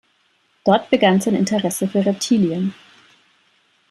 [0.65, 2.73] Dort begann sein Interesse für Reptilien.